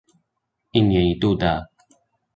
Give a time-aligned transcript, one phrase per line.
[0.71, 1.69] 一年一度的